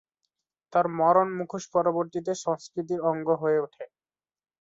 তার 0.73 0.85
মরণ-মুখোশ 0.97 1.63
পরবর্তীতে 1.75 2.31
সংস্কৃতির 2.43 2.99
অঙ্গ 3.09 3.27
হয়ে 3.41 3.59
উঠে। 3.59 3.83